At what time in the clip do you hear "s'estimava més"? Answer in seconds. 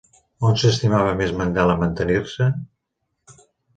0.61-1.33